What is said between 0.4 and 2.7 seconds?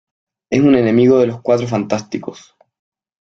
Es un enemigo de los Cuatro Fantásticos.